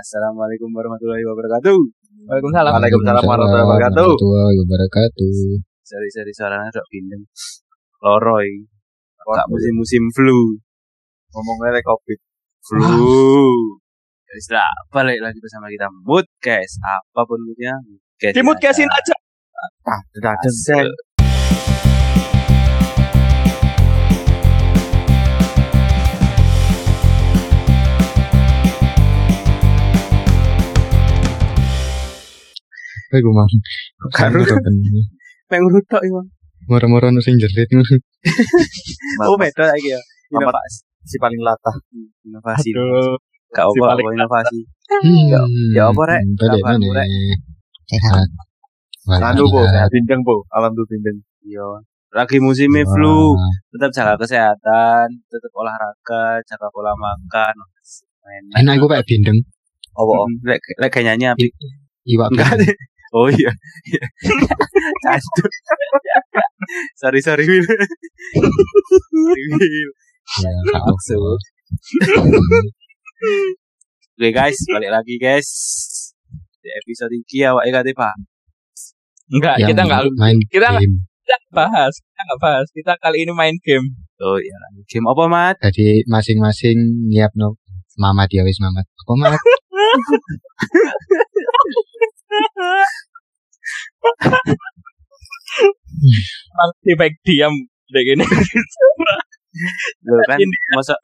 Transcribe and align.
Assalamualaikum 0.00 0.72
warahmatullahi 0.72 1.20
wabarakatuh. 1.28 1.76
Waalaikumsalam. 2.24 2.72
Waalaikumsalam 2.72 3.20
warahmatullahi 3.20 3.68
wabarakatuh. 3.68 4.08
warahmatullahi 4.08 4.56
wabarakatuh. 4.64 5.32
Seri-seri 5.84 6.32
suaranya 6.32 6.72
sok 6.72 6.86
bindeng. 6.88 7.28
Loroi. 8.00 8.64
Gak 9.20 9.46
musim-musim 9.52 10.00
flu. 10.16 10.56
Ngomongnya 11.36 11.76
like 11.76 11.84
covid. 11.84 12.16
Flu. 12.64 12.80
Jadi 14.24 14.40
sudah 14.40 14.68
balik 14.88 15.20
lagi 15.20 15.36
bersama 15.36 15.68
kita 15.68 15.92
Moodcast. 16.08 16.80
Apa 16.80 17.20
pun 17.28 17.36
moodnya. 17.44 17.76
Di 18.16 18.40
moodcastin 18.40 18.88
aja. 18.88 19.14
Ah, 19.84 20.00
sudah 20.16 20.32
ada 20.32 20.48
Asik. 33.10 33.26
Aku 33.26 33.30
mau. 33.34 33.46
Karo. 34.14 34.38
Pengen 35.50 35.66
rutok 35.66 36.02
ya. 36.06 36.22
Moro-moro 36.70 37.10
nu 37.10 37.18
sing 37.18 37.34
jerit 37.42 37.66
ngono. 37.74 37.98
Oh 39.26 39.34
beda 39.34 39.74
lagi 39.74 39.90
ya. 39.90 40.00
Inovasi. 40.30 40.86
si 41.02 41.16
paling 41.18 41.42
latah. 41.42 41.74
Inovasi. 42.22 42.70
Aduh. 42.70 43.18
Gak 43.50 43.66
si 43.74 43.78
apa 43.82 43.98
paling 43.98 44.06
apa 44.06 44.14
inovasi. 44.14 44.58
Ya, 45.74 45.90
apa, 45.90 46.02
Rek? 46.06 46.22
Kabarmu, 46.38 46.94
Rek? 46.94 47.08
Sehat. 47.90 48.28
Anu 49.10 49.50
bu, 49.50 49.66
bindeng 49.90 50.22
bu, 50.22 50.46
alam 50.54 50.70
tuh 50.70 50.86
bindeng. 50.86 51.18
Iya. 51.42 51.82
Lagi 52.14 52.38
musimnya 52.38 52.86
flu. 52.86 53.34
Tetap 53.74 53.90
jaga 53.90 54.14
kesehatan. 54.22 55.10
Tetap 55.26 55.50
olahraga. 55.58 56.38
Jaga 56.46 56.70
pola 56.70 56.94
makan. 56.94 57.54
Enak. 58.30 58.54
Enak 58.62 58.72
aku 58.78 58.86
kayak 58.86 59.06
bindeng. 59.10 59.38
Oh, 59.98 60.06
oh. 60.06 60.22
Mm, 60.30 60.46
Lek 60.46 60.62
lek 60.78 60.90
kayak 60.94 61.06
nyanyi 61.10 61.34
api. 61.34 61.46
Iwak 62.06 62.30
Enggak. 62.30 62.54
Oh 63.10 63.26
iya. 63.26 63.50
Iya. 63.90 64.06
Cancuk. 65.04 65.50
sorry 66.94 67.18
sorry 67.18 67.42
Will. 67.42 67.66
Will. 67.66 69.90
Ya, 70.46 70.50
Maksud. 70.78 71.18
apa. 71.18 71.42
Oke 74.14 74.30
guys, 74.30 74.58
balik 74.70 74.94
lagi 74.94 75.18
guys. 75.18 75.48
Di 76.60 76.70
episode 76.70 77.10
ini 77.16 77.40
awak 77.42 77.66
kate 77.72 77.92
Pak. 77.96 78.14
Enggak, 79.32 79.56
Yang 79.58 79.68
kita 79.74 79.82
enggak 79.86 80.02
main 80.14 80.38
kita 80.46 80.68
game. 80.78 80.94
kita 81.02 81.34
nggak 81.40 81.54
bahas. 81.56 81.94
Kita 81.98 82.20
enggak 82.22 82.40
bahas. 82.42 82.66
Kita 82.70 82.92
kali 83.00 83.18
ini 83.26 83.32
main 83.34 83.56
game. 83.58 83.86
Oh 84.20 84.36
iya, 84.38 84.54
game 84.86 85.06
apa 85.08 85.24
Mat? 85.26 85.56
Jadi 85.64 86.04
masing-masing 86.06 86.76
nyiap 87.08 87.32
no 87.34 87.56
mamat 87.98 88.28
ya 88.30 88.44
wis 88.46 88.60
mamat. 88.62 88.86
Apa 88.86 89.12
mamat? 89.18 89.42
Masih 96.50 96.94
baik 96.96 97.14
diam 97.26 97.52
dek 97.90 98.06
ini. 98.16 98.24
Lho 100.06 100.14
kan 100.30 100.38
masa 100.76 100.94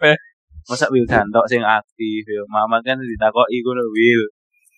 masa 0.66 0.86
Will 0.92 1.06
Dantok 1.06 1.46
sing 1.50 1.62
aktif 1.62 2.22
ya. 2.24 2.42
Mama 2.48 2.80
kan 2.82 2.98
ditakoki 3.00 3.60
ngono 3.62 3.82
Will. 3.92 4.22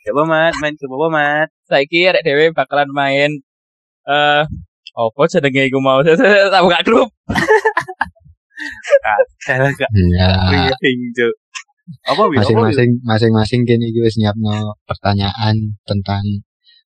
Coba 0.08 0.24
Mat, 0.24 0.55
main 0.64 0.72
apa 0.72 1.06
Mat? 1.12 1.48
Saiki 1.68 2.08
arek 2.08 2.24
dhewe 2.24 2.48
bakalan 2.56 2.88
main 2.90 3.30
eh 4.08 4.42
apa 4.98 5.20
jenenge 5.28 5.68
iku 5.68 5.78
mau 5.84 6.00
saya 6.00 6.48
tak 6.52 6.62
buka 6.64 6.80
grup. 6.83 7.08
Kalah 9.46 9.70
gak 9.77 9.90
Iya. 9.94 10.28
briefing 10.50 11.00
Cuk. 11.14 11.34
Apa? 12.08 12.22
Masing-masing 12.27 12.90
masing-masing 13.06 13.60
kene 13.68 13.84
iki 13.92 14.00
wis 14.02 14.16
nyiapno 14.18 14.74
pertanyaan 14.88 15.77
tentang 15.86 16.24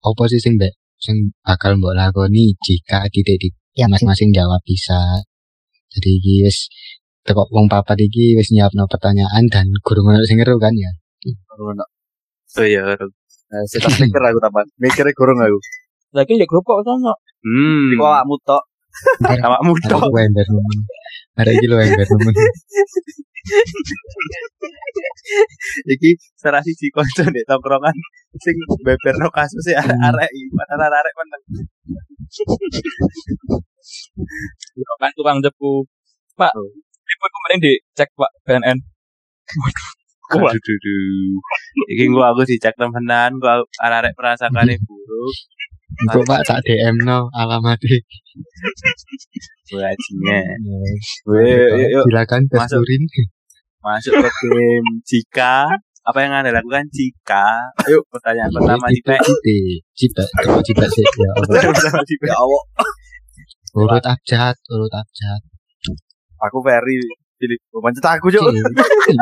apa 0.01 0.23
sih 0.27 0.39
sing 0.41 0.57
mbak 0.57 0.73
sing 1.01 1.33
bakal 1.41 1.73
mbok 1.81 1.97
lakoni 1.97 2.53
jika 2.61 3.09
titik 3.09 3.41
titik 3.41 3.89
masing-masing 3.89 4.29
jawab 4.29 4.61
bisa. 4.61 5.25
Jadi 5.91 6.09
iki 6.21 6.33
wis 6.45 6.69
teko 7.25 7.49
wong 7.49 7.65
papat 7.67 7.97
iki 7.99 8.37
wis 8.37 8.53
nyiapno 8.53 8.85
pertanyaan 8.85 9.49
dan 9.49 9.67
guru 9.81 10.05
ngono 10.05 10.21
sing 10.23 10.37
ngeru 10.37 10.61
kan 10.61 10.71
ya. 10.77 10.91
Kurang 11.49 11.81
Oh 12.59 12.65
iya. 12.67 12.83
Ro. 12.83 13.07
Nah, 13.51 13.63
saya 13.67 13.87
tak 13.87 13.95
mikir 14.03 14.21
aku 14.21 14.39
tapan. 14.43 14.65
Mikirnya 14.79 15.13
kurang 15.15 15.39
aku. 15.39 15.59
Lagi 16.11 16.35
ya 16.35 16.45
grup 16.47 16.63
kok 16.67 16.83
sono. 16.83 17.15
Hmm. 17.43 17.95
Iku 17.95 18.03
awakmu 18.03 18.35
tok. 18.43 18.63
awakmu 19.47 19.71
Ada 19.79 19.87
tok. 19.87 20.01
aku 20.03 20.17
ember 20.19 20.45
nemen. 20.51 20.79
Ada 21.39 21.51
iki 21.55 21.65
lho 21.67 21.75
ember 21.79 22.07
nemen. 22.07 22.33
Iki 25.93 26.11
salah 26.37 26.61
siji 26.61 26.87
kanca 26.93 27.25
nek 27.29 27.45
tongkrongan 27.49 27.95
sing 28.37 28.55
beberno 28.85 29.27
kasus 29.33 29.65
e 29.71 29.73
arek-arek 29.75 30.29
iki, 30.29 30.47
padahal 30.55 30.93
arek 30.93 31.13
meneng. 31.17 31.43
Kan 35.01 35.11
tukang 35.17 35.37
jepu. 35.41 35.85
Pak, 36.37 36.53
Oh. 36.55 36.69
ibu 37.11 37.25
kemarin 37.27 37.59
dicek 37.59 38.09
Pak 38.15 38.31
BNN. 38.47 38.77
Aduh, 40.31 40.47
Wah. 40.47 40.53
duh, 40.55 40.77
duh. 40.79 41.35
Iki 41.91 42.05
gua 42.07 42.31
aku 42.31 42.47
dicek 42.47 42.71
temenan, 42.79 43.35
gua 43.41 43.59
arek-arek 43.83 44.13
perasakane 44.15 44.79
buruk. 44.87 45.33
Engko 45.91 46.19
Pak 46.23 46.41
tak 46.47 46.59
DM 46.63 46.95
no 47.03 47.27
alamatnya. 47.35 47.99
Yuk, 49.71 49.83
yuk, 51.27 52.03
Silakan 52.07 52.41
tes 52.47 52.59
Masuk. 53.81 54.13
ke 54.13 54.29
game 54.45 54.89
jika 55.03 55.65
apa 56.01 56.17
yang 56.21 56.33
anda 56.37 56.53
lakukan 56.53 56.85
jika 56.93 57.73
yuk 57.89 58.05
pertanyaan 58.13 58.49
pertama 58.53 58.85
Cipek. 58.93 59.19
Cipek. 59.97 60.27
Coba 60.45 60.61
cipek 60.61 60.89
sih. 60.89 61.05
Ya 61.05 61.31
Ya 62.29 62.35
Allah. 62.37 62.63
Urut 63.71 64.05
abjad, 64.05 64.55
urut 64.69 64.93
abjad. 64.93 65.41
Aku 66.45 66.59
very 66.61 66.97
pilih. 67.41 67.57
Pancet 67.81 68.05
aku 68.05 68.29
cuk. 68.29 68.45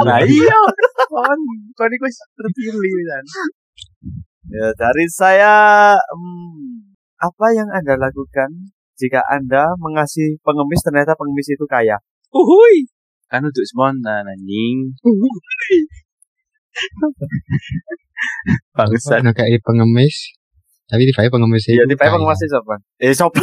nah 0.03 0.19
iya 0.23 0.59
kon 1.79 1.89
iku 1.95 2.03
wis 2.03 2.19
terpilih 2.35 2.93
kan 3.07 3.23
Ya, 4.49 4.73
dari 4.73 5.05
saya 5.13 5.93
hmm, 5.93 6.97
apa 7.21 7.45
yang 7.53 7.69
Anda 7.69 8.01
lakukan 8.01 8.73
jika 8.97 9.21
Anda 9.29 9.77
mengasih 9.77 10.41
pengemis 10.41 10.81
ternyata 10.81 11.13
pengemis 11.13 11.53
itu 11.53 11.65
kaya? 11.69 12.01
Uhuy. 12.33 12.89
kan 13.29 13.45
untuk 13.45 13.61
spontan 13.61 14.25
anjing 14.25 14.89
bangsat 18.73 19.21
Ono 19.21 19.37
kayak 19.37 19.61
pengemis. 19.61 20.33
Tapi 20.89 21.05
di 21.05 21.13
pengemis 21.13 21.69
Ya, 21.69 21.85
itu 21.85 21.93
di 21.93 21.97
Pak 21.97 22.09
pengemis 22.09 22.41
itu 22.41 22.49
siapa? 22.49 22.75
Eh, 22.97 23.13
sop. 23.13 23.37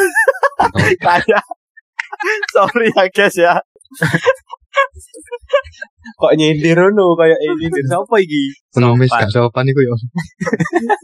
kaya. 1.06 1.40
Sorry 2.50 2.90
ya 2.90 3.06
guys 3.14 3.36
ya. 3.38 3.54
Kok 6.20 6.32
nyindir 6.38 6.78
no 6.94 7.12
kayak 7.18 7.38
ini 7.42 7.54
nyindir 7.66 7.84
siapa 7.86 8.16
iki 8.22 8.42
Pengemis 8.72 9.10
gak 9.12 9.30
sopan 9.32 9.64
iku 9.68 9.80
ya. 9.82 9.94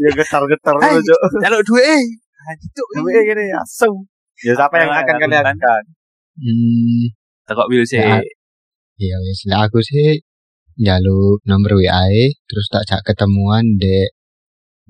Ya 0.03 0.11
getar-getar 0.17 0.75
dulu 0.77 1.01
cuk. 1.01 1.21
jaluk 1.43 1.63
duit 1.67 1.85
eh 1.85 2.05
Hancur, 2.43 2.87
Tapi 2.99 3.23
gini 3.23 3.45
asem. 3.55 3.93
Ya 4.43 4.53
siapa 4.59 4.75
yang 4.83 4.91
akan 4.91 5.15
kalian 5.23 5.47
lakukan? 5.47 5.83
Hmm, 6.35 7.03
Tekok 7.47 7.69
Will 7.71 7.87
sih 7.87 8.03
Ya. 8.03 8.19
iya 8.99 9.17
wis. 9.23 9.47
Lah 9.47 9.71
aku 9.71 9.79
sih 9.79 10.19
njaluk 10.81 11.39
nomor 11.47 11.79
WA 11.79 12.09
-e, 12.11 12.35
terus 12.49 12.67
tak 12.73 12.83
jak 12.89 13.01
ketemuan 13.07 13.79
di 13.79 14.11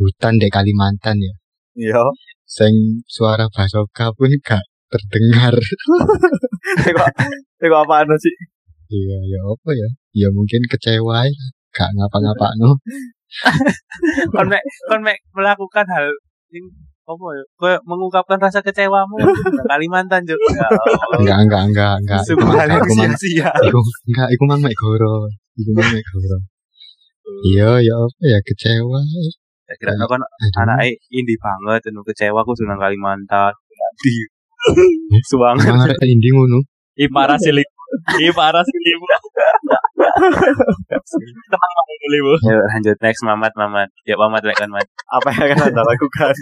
hutan 0.00 0.40
di 0.40 0.48
Kalimantan 0.48 1.20
ya. 1.20 1.34
Iya. 1.76 2.02
Sing 2.48 3.04
suara 3.04 3.48
basoka 3.52 4.16
pun 4.16 4.32
gak 4.40 4.64
terdengar. 4.88 5.56
Tengok 6.84 7.08
tengok 7.60 7.80
apa 7.88 7.94
anu 8.04 8.16
sih? 8.16 8.34
Iya, 8.92 9.18
ya 9.32 9.40
apa 9.48 9.70
ya? 9.72 9.88
Ya 10.12 10.28
mungkin 10.36 10.60
kecewa 10.68 11.24
ya. 11.24 11.44
Gak 11.72 11.90
ngapa-ngapa 11.96 12.48
no. 12.60 12.76
kon 14.28 14.46
mek 14.52 14.60
kon 14.92 15.00
mek 15.00 15.16
melakukan 15.32 15.88
hal 15.88 16.04
yang 16.52 16.68
apa 17.02 17.26
ya 17.34 17.44
kau 17.56 17.72
mengungkapkan 17.88 18.38
rasa 18.38 18.60
kecewamu 18.60 19.16
Kalimantan 19.72 20.22
juga 20.28 20.52
ya. 20.52 20.68
Enggak, 21.18 21.38
enggak, 21.48 21.62
enggak, 21.72 21.94
enggak. 22.04 22.22
Sebuah 22.28 22.54
yang 22.68 22.78
aku 22.78 22.92
mang, 22.94 23.14
sia-sia 23.16 23.50
enggak, 24.06 24.28
iku 24.36 24.44
mang 24.44 24.60
mek 24.60 24.76
goro. 24.76 25.26
Iku 25.56 25.70
mang 25.72 25.88
mek 25.90 26.04
goro. 26.12 26.38
Iya, 27.48 27.80
ya 27.80 27.94
apa 27.96 28.22
ya 28.28 28.38
kecewa. 28.44 29.00
Tak 29.66 29.76
kira 29.80 29.92
kan 29.96 30.20
Aduh. 30.20 30.60
anaknya 30.62 30.92
indie 31.08 31.40
banget 31.40 31.80
dan 31.88 31.96
kecewa 32.04 32.44
aku 32.44 32.52
sudah 32.52 32.76
Kalimantan 32.76 33.54
di 34.04 35.20
suang 35.26 35.58
Emang 35.58 35.88
arek 35.90 35.98
indi 36.06 36.28
ngono. 36.30 36.62
Ih 37.00 37.08
parah 37.08 37.40
Li. 37.92 38.28
Ih 38.28 38.32
parah 38.32 38.64
sih 38.64 38.78
Li. 38.84 38.92
Tenang 41.50 41.72
Bang 41.76 41.88
Li, 42.12 42.18
Bu. 42.24 42.34
Yuk 42.40 42.62
lanjut 42.72 42.96
next 43.04 43.22
Mamat 43.22 43.52
Mamat 43.54 43.88
ya 44.08 44.16
Mamat 44.16 44.42
lek 44.48 44.56
kan 44.56 44.70
Mat 44.72 44.88
Apa 45.12 45.28
yang 45.32 45.52
akan 45.52 45.68
Anda 45.70 45.82
lakukan? 45.84 46.34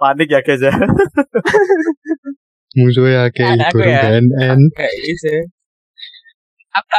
Panik 0.00 0.28
ya 0.28 0.40
guys 0.42 0.62
ya. 0.62 0.72
Musuhnya 2.72 3.28
kayak 3.30 3.60
Nah, 3.60 3.68
aku 3.68 3.78
burung 3.84 3.92
ya. 3.92 4.02
BNN. 4.16 4.58
Kayak 4.72 4.94
isi. 5.04 5.36
Apa? 6.72 6.98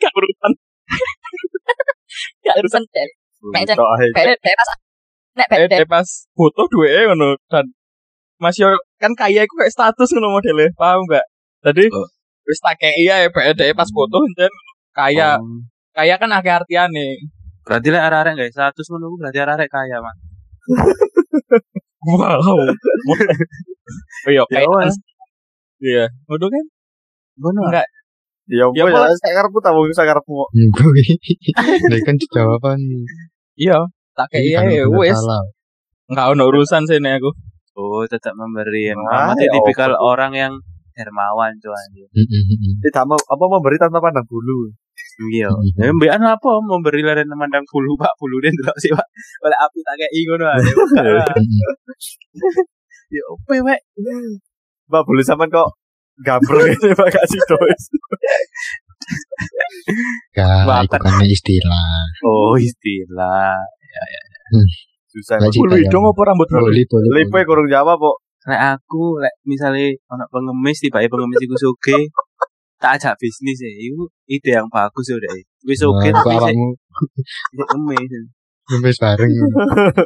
Gak 0.00 0.12
urutan. 0.16 0.52
Gak 2.42 2.54
urusan. 2.64 2.82
Nek 3.52 4.56
pas 4.56 4.70
nek 5.36 5.48
dek 5.52 5.84
eh, 5.84 6.04
foto 6.32 6.64
duwe 6.72 7.04
ngono 7.12 7.36
dan 7.52 7.68
Mas 8.40 8.56
yo 8.56 8.72
kan 8.96 9.12
kaya 9.12 9.44
iku 9.44 9.54
kayak 9.60 9.72
status 9.72 10.12
ngono 10.16 10.40
modelnya, 10.40 10.72
paham 10.76 11.04
enggak? 11.08 11.24
Jadi 11.64 11.88
Oh. 11.92 12.08
Wis 12.46 12.58
tak 12.62 12.78
kei 12.78 13.02
ya 13.02 13.26
BDE 13.28 13.74
pas 13.74 13.90
foto 13.90 14.22
dan 14.38 14.52
kaya 14.94 15.36
Oh. 15.42 15.60
kaya 15.92 16.14
kan 16.16 16.30
akeh 16.32 16.54
artiane. 16.54 17.20
Berarti 17.66 17.88
lek 17.90 17.98
arek-arek 17.98 18.34
guys, 18.38 18.54
status 18.54 18.86
ngono 18.94 19.10
ku 19.10 19.16
berarti 19.18 19.38
arek-arek 19.42 19.68
kaya, 19.68 19.96
Mas. 19.98 20.18
Wow. 22.06 22.38
oh 22.38 24.30
iya, 24.30 24.42
Ya, 24.46 24.62
kayak 24.62 24.70
wes. 24.78 24.94
Iya, 25.82 26.04
ngono 26.30 26.46
kan? 26.46 26.64
Ngono. 27.42 27.60
Enggak. 27.66 27.86
Ya 28.46 28.62
Ya, 28.70 28.86
ampun 28.86 28.94
ya, 28.94 29.10
saya 29.18 29.34
karepmu 29.42 29.58
tak 29.58 29.74
wong 29.74 29.90
saya 29.90 30.06
karepmu. 30.14 30.46
Gue. 30.70 31.02
Ini 31.58 31.98
kan 32.06 32.14
jawaban. 32.30 32.78
Iya, 33.58 33.90
tak 34.14 34.30
kei 34.30 34.54
Kan 34.54 34.70
ya 34.70 34.86
salah. 34.86 35.42
Enggak 36.06 36.26
ono 36.38 36.42
urusan 36.46 36.86
sini 36.86 37.10
aku. 37.18 37.34
Oh, 37.74 38.06
tetap 38.06 38.38
memberi. 38.38 38.94
Ya 38.94 38.94
tipikal 39.50 39.98
orang 39.98 40.32
yang 40.38 40.52
dermawan 40.96 41.52
cuan. 41.60 41.88
Mm, 41.92 42.24
mm, 42.24 42.44
mm. 42.56 42.72
Tidak 42.80 43.04
mau 43.04 43.20
apa 43.20 43.44
memberi 43.44 43.76
tanpa 43.76 44.00
pandang 44.00 44.24
bulu. 44.24 44.72
Iya. 45.32 45.48
Ya 45.76 45.92
mbekan 45.92 46.24
apa 46.24 46.50
memberi 46.64 47.04
laren 47.04 47.28
memandang 47.28 47.64
bulu 47.68 47.96
Pak 48.00 48.16
bulu 48.20 48.40
den 48.40 48.52
delok 48.56 48.76
sih 48.80 48.92
Pak. 48.92 49.06
Oleh 49.44 49.58
api 49.60 49.78
tak 49.84 49.94
kei 50.00 50.22
ngono 50.24 50.44
ae. 50.48 50.60
Mm, 51.36 51.44
mm. 51.44 52.64
Ya 53.12 53.22
opo 53.30 53.52
wek. 53.52 53.80
Mbak 54.88 55.02
bulu 55.04 55.20
sampean 55.20 55.52
kok 55.52 55.68
gambreng 56.24 56.72
ini 56.74 56.96
Pak 56.96 57.08
kasih 57.12 57.42
dois. 57.48 57.82
Gak, 60.34 60.66
itu 60.82 60.96
kan 60.98 61.22
istilah. 61.22 61.88
Oh, 62.26 62.58
istilah. 62.58 63.54
Susah. 65.14 65.40
Lek 65.40 65.54
Bulu 65.54 65.72
Cita, 65.72 65.80
hidung 65.80 66.04
ya. 66.04 66.10
apa 66.12 66.20
rambut 66.28 66.48
bulu? 66.50 66.68
Lipe 67.16 67.38
kurang 67.48 67.68
jawab 67.70 67.96
kok. 67.96 68.16
Lek 68.46 68.60
aku 68.78 69.18
lek 69.18 69.34
misale 69.42 69.98
ana 70.06 70.22
pengemis 70.30 70.78
tiba 70.78 71.02
pengemis 71.02 71.42
iku 71.42 71.56
soge 71.58 71.98
tak 72.78 73.00
ajak 73.00 73.14
bisnis 73.18 73.58
ya. 73.58 73.70
Itu 73.74 74.06
ide 74.30 74.50
yang 74.54 74.70
bagus 74.70 75.10
ya 75.10 75.18
udah. 75.18 75.32
Wis 75.66 75.82
oke 75.82 76.08
tapi 76.14 76.14
kok 76.14 76.30
sik 76.30 76.54
awakmu 76.54 76.68
sik 77.50 77.66
ngemis. 77.74 78.12
ngemis 78.66 78.96
bareng. 78.98 79.30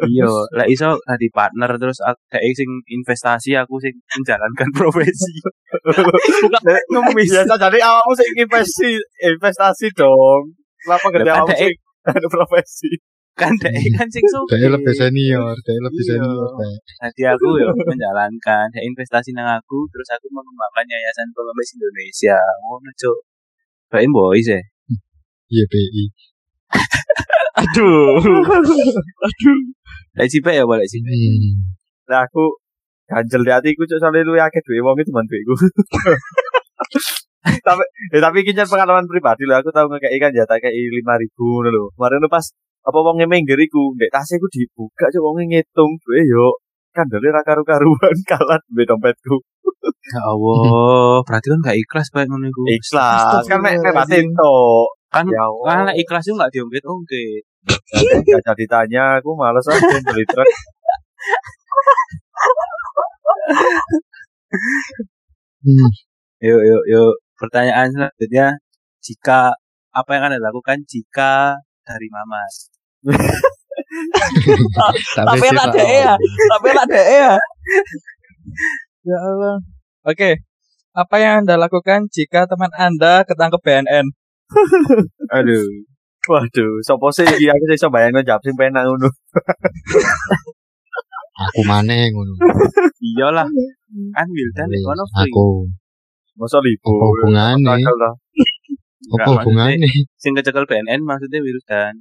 Iya, 0.09 0.31
lek 0.57 0.69
iso 0.73 0.89
tadi 1.05 1.29
partner 1.33 1.71
terus 1.77 2.01
aku 2.01 2.21
kayak 2.33 2.53
sing 2.57 2.71
investasi 2.89 3.57
aku 3.61 3.77
sing 3.81 3.93
menjalankan 4.17 4.69
profesi. 4.79 5.35
Bukan 6.49 6.63
ngemis. 6.65 7.29
Biasa 7.37 7.55
jadi 7.61 7.79
awakmu 7.85 8.13
sing 8.17 8.31
investasi 8.41 8.91
investasi 9.37 9.87
dong. 9.93 10.57
Kenapa 10.81 11.07
gede 11.13 11.29
awakmu 11.29 11.57
sing 11.61 11.75
ada 12.09 12.29
profesi? 12.41 12.91
Kan 13.39 13.53
dek 13.57 13.73
kan 13.97 14.09
sing 14.11 14.25
soge. 14.31 14.59
Dia 14.59 14.69
lebih 14.71 14.95
senior, 14.95 15.55
dia 15.63 15.79
lebih 15.81 16.03
Iya. 16.03 16.11
senior. 16.19 16.51
Tadi 17.01 17.23
aku 17.25 17.49
ya 17.61 17.69
menjalankan 17.73 18.67
ya 18.75 18.81
investasi 18.85 19.33
nang 19.33 19.49
aku 19.49 19.87
terus 19.91 20.09
aku 20.13 20.27
mengembangkan 20.31 20.87
yayasan 20.87 21.29
pengemis 21.33 21.71
Indonesia. 21.77 22.39
Ngono, 22.67 22.91
Cuk. 22.97 23.19
Baik 23.91 24.09
boys 24.15 24.47
ya. 24.47 24.61
Iya, 25.51 25.65
PI. 25.67 26.05
Aduh. 27.61 28.23
Aduh. 28.23 29.59
Lek 30.19 30.29
cipek 30.31 30.55
ya 30.55 30.65
boleh 30.67 30.87
cipek. 30.87 31.11
Hmm. 31.11 31.75
Nah 32.11 32.23
aku 32.27 32.59
ganjel 33.11 33.43
di 33.43 33.51
hatiku 33.51 33.83
cuk 33.91 33.99
soalnya 33.99 34.23
lu 34.23 34.39
akeh 34.39 34.63
duwe 34.63 34.79
wong 34.87 34.95
itu 35.03 35.11
teman 35.11 35.27
duweku. 35.27 35.55
tapi 37.67 37.83
ya, 38.15 38.19
tapi 38.23 38.37
iki 38.45 38.53
jan 38.55 38.69
pengalaman 38.69 39.09
pribadi 39.11 39.49
lho 39.49 39.59
aku 39.59 39.73
tahu 39.75 39.89
ngekei 39.91 40.19
kan 40.23 40.31
ya 40.31 40.47
tak 40.47 40.63
kei 40.63 40.71
5000 40.71 41.75
lho. 41.75 41.91
Kemarin 41.99 42.23
lu 42.23 42.29
pas 42.31 42.45
apa 42.81 42.99
wong 43.05 43.21
mengger 43.29 43.61
iku 43.61 43.93
ndek 43.97 44.09
tas 44.09 44.29
iku 44.33 44.49
dibuka 44.49 45.13
cuk 45.13 45.21
wong 45.21 45.45
ngitung 45.45 46.01
duwe 46.01 46.21
yo 46.25 46.57
kandele 46.91 47.29
ra 47.31 47.43
karu-karuan 47.47 48.17
kalah 48.31 48.59
duwe 48.67 48.83
dompetku. 48.89 49.37
Ya 50.11 50.23
Allah, 50.27 51.23
berarti 51.23 51.47
kan 51.55 51.61
gak 51.63 51.79
ikhlas 51.79 52.09
baik 52.11 52.27
ngono 52.27 52.51
iku. 52.51 52.63
Ikhlas 52.67 53.47
kan 53.47 53.59
mek 53.63 53.79
mek 53.79 53.95
batin 53.95 54.27
tok. 54.35 54.89
Kan 55.11 55.25
Ya 55.31 55.47
kan 55.67 55.93
ikhlas 55.95 56.27
itu 56.27 56.35
gak 56.35 56.51
diungkit-ungkit. 56.51 57.43
Gak 58.27 58.43
jadi 58.43 58.65
tanya 58.67 59.05
aku 59.23 59.39
males 59.39 59.67
aja 59.71 59.97
beli 60.03 60.25
truk. 60.27 60.49
Hmm. 65.61 65.91
Yuk, 66.41 66.63
yuk, 66.65 66.85
yuk. 66.89 67.13
Pertanyaan 67.37 67.93
selanjutnya, 67.93 68.57
jika 69.05 69.53
apa 69.93 70.11
yang 70.17 70.33
anda 70.33 70.41
lakukan 70.41 70.83
jika 70.89 71.61
dari 71.85 72.09
mama? 72.13 72.41
Tapi 75.19 75.47
tahu. 75.51 75.73
deh 75.75 75.89
ya. 76.05 76.15
Tapi 76.19 76.67
enak 76.71 76.85
deh 76.87 77.05
ya. 77.05 77.33
Ya 79.07 79.19
Allah. 79.19 79.57
Oke. 80.07 80.31
Apa 80.91 81.23
yang 81.23 81.47
Anda 81.47 81.55
lakukan 81.55 82.11
jika 82.11 82.51
teman 82.51 82.71
Anda 82.75 83.23
ketangkep 83.23 83.63
BNN? 83.63 84.07
Aduh, 85.39 85.63
Waduh, 86.29 86.73
sopo 86.85 87.09
sih 87.09 87.25
iki 87.25 87.49
aku 87.49 87.65
sih 87.71 87.79
iso 87.81 87.89
bayangno 87.89 88.21
jawab 88.21 88.45
sing 88.45 88.53
penak 88.59 88.85
ngono. 88.85 89.09
Aku 91.41 91.65
maneh 91.65 92.13
ngono. 92.13 92.37
iyalah. 93.01 93.49
Kan 94.13 94.29
Wildan 94.29 94.69
Wis, 94.69 94.85
ono 94.85 95.05
free. 95.09 95.33
Aku 95.33 95.47
Masa 96.37 96.61
libu. 96.61 96.93
apa 96.93 97.05
hubungane? 97.09 97.81
Apa 99.09 99.41
hubungane? 99.41 99.89
Sing 100.21 100.33
kecekel 100.37 100.69
BNN 100.69 101.01
maksudnya 101.09 101.41
Wildan. 101.41 101.95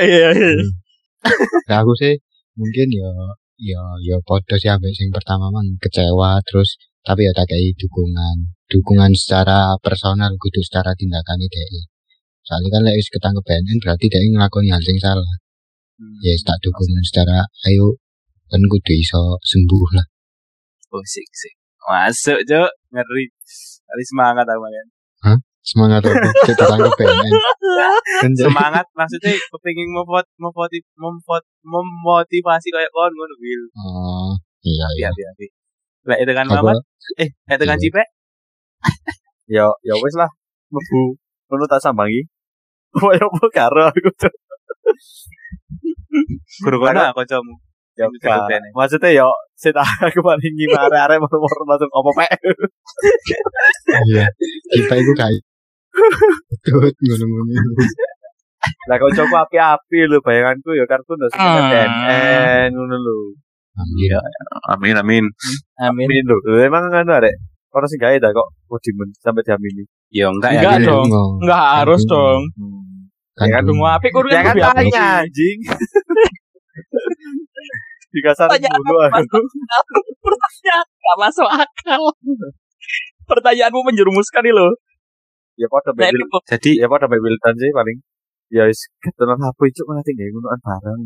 Iya, 0.00 0.28
iya. 0.32 0.50
Nah, 1.68 1.84
aku 1.84 1.92
sih 2.00 2.16
mungkin 2.56 2.88
ya 2.88 3.10
ya 3.60 3.80
ya 4.00 4.16
podo 4.24 4.56
sih 4.56 4.72
ambek 4.72 4.88
sing 4.96 5.12
pertama 5.12 5.52
man 5.52 5.76
kecewa 5.76 6.40
terus 6.48 6.80
tapi 7.04 7.28
ya 7.28 7.32
tak 7.36 7.44
kayak 7.52 7.76
dukungan 7.76 8.56
dukungan 8.72 9.12
secara 9.12 9.76
personal 9.84 10.32
kudu 10.40 10.64
secara 10.64 10.96
tindakan 10.96 11.36
dia 11.44 11.84
soalnya 12.40 12.68
kan 12.72 12.80
lek 12.88 12.96
wis 12.96 13.12
ketangkep 13.12 13.44
BNN 13.44 13.78
berarti 13.84 14.08
dia 14.08 14.20
ngelakoni 14.32 14.72
hal 14.72 14.80
sing 14.80 14.96
salah 14.96 15.28
Hmm. 16.00 16.16
ya 16.24 16.32
wis 16.32 16.40
tak 16.40 16.56
dukung 16.64 16.88
secara 17.04 17.44
ayo 17.68 18.00
kan 18.48 18.64
kudu 18.64 18.92
iso 18.96 19.36
sembuh 19.44 19.88
lah 19.92 20.06
Oh, 20.90 21.04
sik, 21.06 21.22
sik. 21.30 21.54
Masuk, 21.86 22.42
Cuk. 22.50 22.70
Ngeri. 22.90 23.30
Kali 23.86 24.04
semangat 24.10 24.42
aku 24.42 24.58
kan. 24.58 25.38
Semangat 25.60 26.00
kita 26.48 26.64
kan 26.64 26.78
jadi 26.80 28.48
Semangat 28.48 28.86
maksudnya 28.96 29.32
kepengin 29.36 29.88
memot 29.92 30.24
memot 30.40 30.72
memotivasi 31.62 32.68
kayak 32.72 32.90
kon 32.92 33.12
ngono 33.12 33.34
Wil. 33.38 33.62
oh 33.76 34.32
iya 34.64 34.86
Iya, 34.96 35.08
iya 35.08 35.10
iya, 35.16 35.30
iya. 35.40 35.50
Lek 36.08 36.18
tekan 36.24 36.48
apa 36.48 36.64
Mamat, 36.64 36.80
eh, 37.20 37.28
lek 37.48 37.58
tekan 37.60 37.76
Iya. 37.76 37.82
Cipek, 37.84 38.08
Ya 39.50 39.66
ya 39.84 39.94
wis 40.00 40.14
lah. 40.16 40.30
Mebu. 40.72 41.18
Ngono 41.50 41.64
tak 41.68 41.82
sambangi. 41.82 42.24
Koyo 42.96 43.26
apa 43.28 43.46
karo 43.52 43.82
aku 43.92 44.10
tuh. 44.16 44.32
guru 46.64 46.76
kono 46.80 47.00
aku 47.12 47.20
kancamu. 47.22 47.54
Ya. 47.98 48.08
Maksudnya 48.72 49.12
ya 49.12 49.26
sit 49.60 49.76
aku 50.06 50.24
paling 50.24 50.52
ngimare 50.56 50.96
arek 51.04 51.20
moro-moro 51.22 51.62
langsung 51.68 51.92
apa 51.92 52.10
pek. 52.16 52.30
iya 54.08 54.24
kita 54.72 54.94
itu 54.96 55.12
kayak 55.12 55.42
Tut, 56.64 56.94
ngono-ngono 56.94 57.52
Lah 58.60 58.96
kok 59.00 59.12
coba 59.16 59.48
api-api 59.48 59.98
lho 60.04 60.20
bayanganku 60.20 60.76
ya 60.76 60.84
kartu 60.84 61.16
ndak. 61.16 61.32
BNN 61.32 62.68
ngono 62.76 62.96
lho. 63.00 63.18
Amin. 63.80 64.10
Amin, 64.68 64.94
amin. 65.00 65.24
Amin. 65.80 66.06
Amin 66.06 66.24
lho. 66.28 66.36
Emang 66.60 66.92
ngono 66.92 67.12
arek. 67.16 67.34
Ono 67.70 67.86
sing 67.86 68.02
gawe 68.02 68.18
ta 68.20 68.34
kok 68.34 68.48
wedi 68.68 68.90
men 68.98 69.08
sampai 69.22 69.46
diamini. 69.46 69.86
Ya 70.12 70.28
enggak 70.28 70.50
ya. 70.52 70.60
Enggak 70.60 70.78
dong. 70.90 71.08
Enggak 71.40 71.64
harus 71.80 72.02
dong. 72.04 72.42
Hmm. 72.58 73.08
Kan 73.38 73.46
Ya 73.48 73.54
kan. 73.56 73.62
Tunggu 73.64 73.86
api 73.86 74.08
kudu 74.12 74.28
Ya 74.28 74.42
kan 74.44 74.54
api. 74.58 74.60
tanya 74.90 75.24
anjing. 75.24 75.58
Dikasar 78.12 78.50
Tanya 78.50 78.68
dulu 78.74 78.98
aku. 79.06 79.38
Pertanyaan 80.20 80.86
enggak 80.90 81.16
masuk 81.16 81.48
akal. 81.48 82.02
Pertanyaanmu 83.24 83.80
menjerumuskan 83.86 84.42
nih 84.42 84.52
loh. 84.52 84.74
Ya 85.60 85.68
padha 85.68 85.92
mek 85.92 86.08
lu- 86.16 86.30
jadi 86.48 86.70
ya 86.80 86.86
padha 86.88 87.04
mek 87.04 87.20
Wildan 87.20 87.54
sih 87.60 87.68
paling. 87.76 87.98
Ya 88.48 88.64
wis 88.64 88.80
ketelan 89.04 89.36
HP 89.38 89.60
cuk 89.76 89.86
malah 89.92 90.00
tinggal 90.00 90.26
ngonoan 90.32 90.60
bareng. 90.64 91.02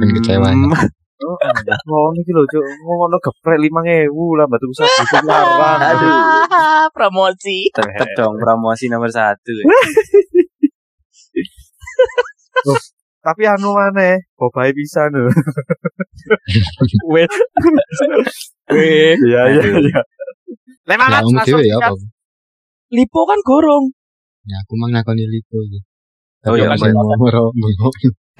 Kan 0.00 0.08
kecewa 0.16 0.48
ya. 0.48 0.68
Oh, 1.20 1.36
oh 1.36 2.08
iki 2.16 2.32
lho 2.32 2.48
cuk, 2.48 2.64
ngono 2.80 3.20
geprek 3.20 3.60
5000 3.60 4.08
lah 4.40 4.46
batu 4.48 4.72
satu 4.72 5.02
cuk 5.12 5.22
larang. 5.28 5.80
Aduh. 5.84 6.12
Promosi. 6.96 7.68
Tetep 7.76 8.08
dong 8.16 8.40
promosi 8.40 8.88
nomor 8.88 9.12
satu. 9.12 9.52
ya. 9.52 9.68
Tapi 13.20 13.44
anu 13.44 13.76
maneh, 13.76 14.16
bobae 14.32 14.72
bisa 14.72 15.12
no. 15.12 15.28
Wait. 17.12 17.28
Iya. 18.70 19.42
Lek 19.50 19.90
Ya, 20.86 20.94
mangan 20.94 21.20
kamu 21.26 21.34
langsung 21.34 21.58
dewe 21.58 21.66
ya? 21.66 21.76
Lipo 22.90 23.20
kan 23.26 23.38
gorong. 23.46 23.94
Ya, 24.46 24.56
aku 24.66 24.74
mang 24.78 24.90
nakoni 24.90 25.24
lipo 25.26 25.62
iki. 25.62 25.80
Oh 26.48 26.56
iya, 26.56 26.66
kan 26.72 26.78
iya. 26.80 27.44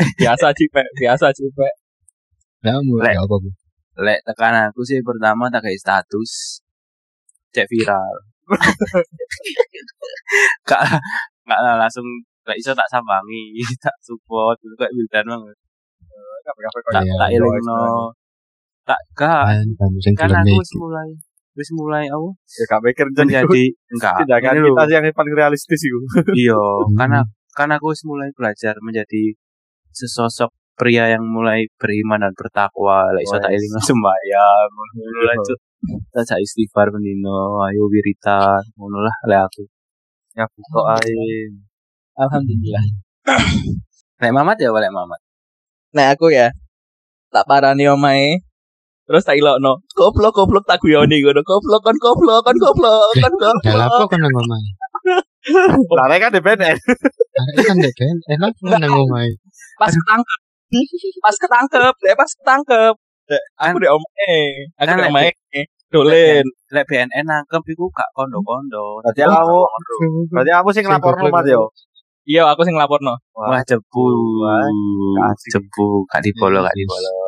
biasa 0.20 0.46
cipek, 0.56 0.86
biasa 0.96 1.26
cipek. 1.36 1.74
Ya 2.64 2.72
apa 2.76 3.34
bu? 3.36 3.48
Lek 4.00 4.20
tekan 4.24 4.72
aku 4.72 4.80
sih 4.84 5.04
pertama 5.04 5.52
tak 5.52 5.68
kayak 5.68 5.76
status 5.76 6.64
cek 7.52 7.68
viral. 7.68 8.14
Kak 10.68 10.82
nggak 11.44 11.60
lah 11.60 11.74
langsung 11.76 12.06
lek 12.48 12.56
iso 12.56 12.72
tak 12.72 12.88
sambangi, 12.88 13.60
tak 13.84 13.94
support 14.00 14.56
itu 14.64 14.74
kayak 14.80 14.92
Wildan 14.96 15.24
banget. 15.28 15.56
Kafe-kafe 16.40 16.78
Tak 16.88 17.02
Iya, 17.04 17.14
tak 17.20 17.28
iya, 17.30 17.38
elingno. 17.38 17.84
Tak 18.88 19.00
gak 19.12 19.44
Kan 19.76 20.32
kan 20.32 20.42
film 20.42 20.56
aku 20.56 20.74
mulai 20.80 21.10
wis 21.60 21.70
mulai 21.70 22.08
apa 22.08 22.28
Ya 22.56 22.64
gak 22.66 22.80
mikir 22.80 23.06
jadi 23.12 23.20
menjadi 23.20 23.62
enggak 23.92 24.14
tindakan 24.24 24.52
ini 24.56 24.60
kita 24.66 24.82
lho. 24.82 24.92
yang 24.96 25.04
paling 25.12 25.34
realistis 25.36 25.80
itu. 25.84 25.98
iya 26.42 26.56
Hmm. 26.56 26.96
karena 26.96 27.20
karena 27.52 27.74
aku 27.76 27.92
wis 27.92 28.02
mulai 28.08 28.32
belajar 28.32 28.74
menjadi 28.80 29.36
sesosok 29.92 30.48
pria 30.74 31.12
yang 31.12 31.20
mulai 31.20 31.68
beriman 31.76 32.24
dan 32.24 32.32
bertakwa 32.32 33.12
lek 33.12 33.28
iso 33.28 33.36
tak 33.36 33.52
eling 33.52 33.74
sembahyang 33.84 34.68
ngono 34.72 35.20
lah 35.28 35.36
Cuk. 35.36 35.58
tak 36.24 36.40
istighfar 36.40 36.88
pendino 36.88 37.60
ayo 37.68 37.84
wirita 37.92 38.56
ngono 38.80 39.04
lah 39.04 39.16
lek 39.28 39.40
aku 39.44 39.62
Nyabu 40.30 40.62
kok 40.62 40.86
ae. 40.94 41.50
Alhamdulillah. 42.16 42.84
lek 44.22 44.32
Mamat 44.32 44.56
ya 44.56 44.72
lek 44.72 44.94
Mamat 44.94 45.20
Nah 45.92 46.06
aku 46.14 46.30
ya 46.32 46.48
tak 47.28 47.44
parani 47.50 47.84
omae 47.90 48.40
terus 49.10 49.26
tak 49.26 49.42
ilokno 49.42 49.82
goblok 49.98 50.38
goblok 50.38 50.62
tak 50.70 50.78
guyoni 50.78 51.18
ngono. 51.18 51.42
Goblok 51.42 51.82
kan 51.82 51.96
goblok 51.98 52.46
kan 52.46 52.54
goblok 52.54 53.10
kan 53.18 53.32
Lah 53.34 53.90
goblok. 53.90 53.90
apa 53.90 54.04
kan 54.14 54.18
nang 54.22 54.34
omahe? 54.38 54.70
Lah 55.90 56.06
nek 56.06 56.18
kan 56.22 56.30
DPN. 56.30 56.62
Arek 56.62 57.64
kan 57.66 57.76
kan 57.82 58.16
enak 58.38 58.54
nang 58.78 58.94
omahe. 58.94 59.34
pas 59.82 59.90
ketangkep. 59.90 60.40
Pas 61.18 61.36
ketangkep 61.42 61.94
deh 62.06 62.14
pas 62.14 62.30
ketangkep. 62.38 62.94
Dek, 63.26 63.42
aku 63.58 63.82
di 63.82 63.88
omae 63.90 64.38
aku 64.78 64.94
di 64.94 65.06
omae 65.10 65.30
dolen. 65.90 66.46
lek 66.70 66.86
BNN 66.86 67.26
nangkep 67.26 67.66
iku 67.66 67.90
gak 67.90 68.14
kondo-kondo. 68.14 69.02
Berarti 69.02 69.26
aku 69.26 69.58
berarti 70.30 70.52
aku 70.54 70.70
sing 70.70 70.86
nglaporno 70.86 71.26
Mas 71.34 71.50
yo. 71.50 71.66
iya 72.30 72.46
aku 72.46 72.62
sing 72.62 72.78
ngelaporno 72.78 73.18
wah 73.34 73.58
jebu. 73.66 74.06
Jebu. 75.50 76.06
Gak 76.06 76.22
dibolo 76.22 76.62
gak 76.62 76.78
dibolo 76.78 77.19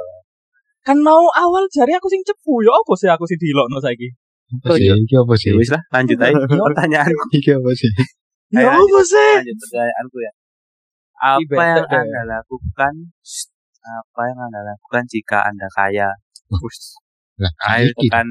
kan 0.82 0.98
mau 0.98 1.22
awal 1.38 1.64
jari 1.70 1.94
aku 1.94 2.10
sing 2.10 2.22
cepu 2.26 2.62
ya 2.66 2.74
apa 2.74 2.92
sih 2.98 3.08
aku 3.10 3.24
sih 3.30 3.38
dilokno 3.38 3.78
saiki 3.78 4.10
Apa 4.52 4.76
sih? 4.76 4.84
Iki 4.84 5.16
apa 5.16 5.34
sih? 5.40 5.48
Ya 5.48 5.56
wis 5.56 5.70
lah 5.72 5.82
lanjut 5.96 6.18
aja 6.20 6.36
pertanyaanku 6.68 7.24
Iki 7.32 7.50
apa 7.56 7.70
sih? 7.72 7.90
ya 8.52 8.68
apa 8.68 9.00
sih 9.00 9.30
lanjut 9.40 9.56
pertanyaanku 9.56 10.18
ya. 10.20 10.32
Apa 11.22 11.62
yang 11.62 11.86
ya. 11.86 11.98
Anda 12.02 12.22
lakukan? 12.34 12.94
Apa 13.82 14.20
yang 14.26 14.38
Anda 14.42 14.60
lakukan 14.74 15.02
jika 15.06 15.38
Anda 15.46 15.70
kaya? 15.70 16.10
Lah, 17.40 17.52
Ayo 17.78 17.88
tekan 17.96 18.28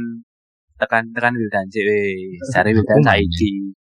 tekan 0.76 1.04
tekan 1.16 1.34
Wildan 1.34 1.66
sih, 1.72 1.82
weh. 1.88 2.36
Cari 2.52 2.76
Wildan 2.76 3.00
saiki. 3.02 3.72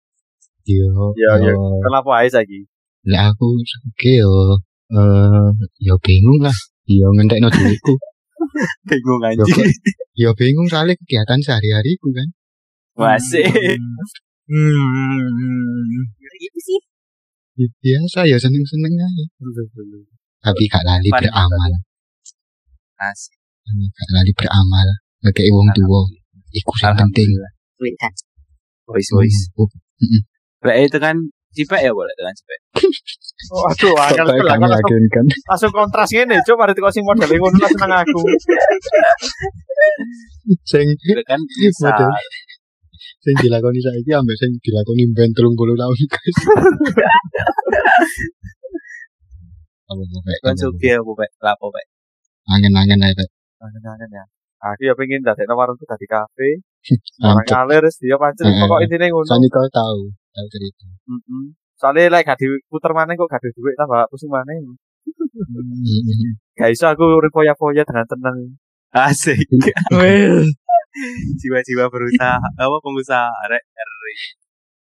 Yo. 0.65 1.11
Iya, 1.19 1.33
iya. 1.43 1.53
yo. 1.53 1.83
Kenapa 1.83 2.23
ae 2.23 2.29
saiki? 2.31 2.65
Lek 3.05 3.35
aku 3.35 3.59
suke 3.67 4.13
yo 4.23 4.63
eh 4.95 5.51
yo 5.83 5.95
bingung 5.99 6.41
lah. 6.47 6.55
Yo 6.87 7.11
ngentekno 7.11 7.51
diriku. 7.51 7.99
Bingung 8.89 9.21
Yo, 9.37 9.45
kok- 9.47 9.73
yo 10.17 10.31
bingung 10.37 10.69
soalnya 10.69 10.95
kegiatan 11.01 11.41
sehari-hariku 11.41 12.09
kan. 12.13 12.29
Masih. 12.99 13.47
hmm 14.51 16.01
Gitu 16.41 16.59
sih. 16.61 16.81
Ya, 17.61 17.67
Biasa 17.81 18.19
ya 18.25 18.37
seneng-seneng 18.41 18.93
aja. 18.97 19.25
Tapi 20.41 20.63
gak 20.73 20.85
lali 20.89 21.09
beramal. 21.13 21.73
Asik. 23.01 23.37
Gak 23.69 24.11
lali 24.17 24.33
beramal. 24.33 24.89
Ngekei 25.21 25.53
wong 25.53 25.69
tuwa. 25.77 26.01
Iku 26.57 26.73
sing 26.81 26.97
penting. 26.97 27.29
Wildan. 27.81 28.13
Voice 28.89 29.11
voice. 29.13 29.41
Oh, 29.55 29.69
Lek 30.67 30.93
itu 30.93 30.99
kan 31.01 31.17
cipek 31.57 31.81
ya 31.83 31.91
boleh 31.91 32.13
tekan 32.17 32.35
cipek. 32.37 32.61
Oh, 33.51 33.65
aduh, 33.67 33.97
angel 33.97 34.29
Kok 34.29 34.37
aku 34.37 34.53
kamu 34.53 34.67
langsung, 35.49 35.73
kontras 35.73 36.13
ngene, 36.13 36.45
cuk 36.45 36.61
mari 36.61 36.77
teko 36.77 36.93
sing 36.93 37.03
model 37.09 37.25
ngono 37.25 37.57
langsung 37.57 37.89
nang 37.89 38.05
aku. 38.05 38.21
Sing 40.69 40.87
Itu 40.87 41.23
kan 41.25 41.41
bisa. 41.41 41.89
sing 43.25 43.35
dilakoni 43.41 43.81
saiki 43.81 44.13
ambek 44.13 44.37
sing 44.37 44.53
dilakoni 44.61 45.09
ben 45.17 45.33
30 45.33 45.57
tahun. 45.57 45.97
Apa 49.89 50.03
Pak? 50.05 50.37
Kan 50.45 50.55
suki 50.61 50.89
apa 50.95 51.13
pek? 51.19 51.31
Lapo 51.41 51.67
pek? 51.73 51.87
Angen-angen 52.55 53.03
ae 53.03 53.13
Pak. 53.17 53.29
Angen-angen 53.65 54.11
ya. 54.15 54.25
Aku 54.61 54.85
ya 54.85 54.93
pengen 54.93 55.25
dadekno 55.25 55.57
warungku 55.57 55.89
dadi 55.89 56.05
kafe. 56.05 56.61
Orang 57.25 57.45
ngalir 57.49 57.85
dia 57.89 58.17
pancen 58.21 58.53
pokok 58.53 58.85
intine 58.85 59.09
ngono. 59.09 59.27
Sani 59.29 59.49
kau 59.49 59.69
tahu, 59.69 60.13
tahu 60.35 60.47
cerita. 60.51 60.87
Heeh. 60.87 61.45
Soalnya 61.81 62.13
lek 62.13 62.29
gak 62.29 62.39
diputer 62.39 62.93
maneh 62.93 63.17
kok 63.17 63.29
gak 63.31 63.41
ada 63.41 63.49
duit 63.57 63.75
tambah 63.75 64.05
pusing. 64.13 64.29
Mm-mm. 64.29 64.77
Gak 66.61 66.71
iso 66.77 66.85
aku 66.93 67.05
urip 67.17 67.33
foya-foya 67.33 67.83
dengan 67.89 68.05
tenang. 68.05 68.39
Asik. 68.93 69.41
Jiwa-jiwa 71.41 71.87
berusaha 71.89 72.37
apa 72.37 72.77
pengusaha 72.85 73.33
rek. 73.49 73.65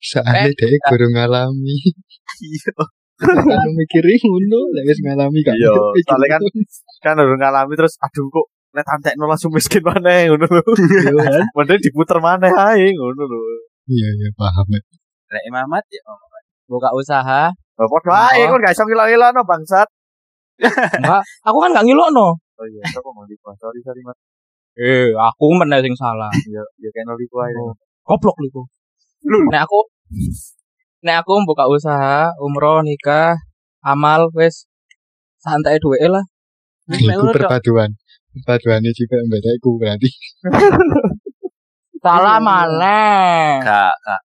Soalnya 0.04 0.52
dia 0.54 0.78
kurang 0.86 1.16
ngalami. 1.16 1.78
Iya. 2.44 2.72
Kalau 3.24 3.72
mikirin 3.74 4.20
ngono, 4.20 4.60
lek 4.76 4.84
wis 4.92 5.00
ngalami 5.02 5.40
gak. 5.42 5.56
Iya, 5.56 5.74
soalnya 6.06 6.28
kan 6.38 6.42
kan 7.02 7.16
udah 7.18 7.40
ngalami 7.40 7.74
terus 7.80 7.96
aduh 8.04 8.28
kok 8.28 8.48
nek 8.74 8.86
tantekno 8.86 9.26
langsung 9.30 9.50
miskin 9.56 9.82
maneh 9.82 10.30
ngono 10.30 10.46
lho. 10.46 10.62
Iya, 10.78 11.42
Mending 11.56 11.82
diputer 11.82 12.20
maneh 12.20 12.52
ae 12.52 12.92
ngono 12.94 13.24
lho. 13.26 13.40
Iya, 13.88 14.10
iya, 14.14 14.30
paham. 14.36 14.68
Pak. 14.70 15.03
Lek 15.34 15.46
Mamat 15.50 15.84
ya. 15.90 16.02
buka 16.70 16.90
usaha 16.94 17.50
Lah 17.52 17.88
padha 17.90 18.38
ae 18.38 18.46
kon 18.46 18.62
gak 18.62 18.74
iso 18.78 18.86
ngilo-ngilono 18.86 19.42
bangsat. 19.44 19.88
enggak 21.02 21.22
aku 21.44 21.58
kan 21.60 21.74
gak 21.76 21.86
ngilokno 21.90 22.38
Oh 22.54 22.66
iya, 22.70 22.86
kok 22.86 23.02
mau 23.12 23.26
di 23.26 23.34
sorry 23.42 23.82
sorry 23.82 24.02
Mas. 24.06 24.14
eh 24.78 25.10
aku 25.12 25.46
meneh 25.58 25.82
sing 25.82 25.94
salah 25.98 26.30
Ya 26.46 26.62
ya 26.78 26.90
kena 26.94 27.18
liku 27.18 27.42
ae. 27.42 27.52
goblok 28.06 28.38
liku 28.40 28.62
nek 29.50 29.66
aku 29.66 29.80
nek 31.02 31.26
aku 31.26 31.34
buka 31.50 31.66
usaha 31.68 32.30
umroh 32.38 32.86
nikah 32.86 33.34
amal 33.82 34.30
wis 34.38 34.70
santai 35.42 35.82
duwe 35.82 36.00
lah 36.08 36.24
Nek 36.84 37.00
Iku 37.16 37.32
perpaduan. 37.32 37.90
Perpaduannya 38.36 38.92
juga 38.92 39.16
mbak 39.24 39.46
aku 39.56 39.70
berarti. 39.80 40.10
salah 42.04 42.38
maneh 42.44 43.64
Kak, 43.64 43.96
kak. 44.04 44.22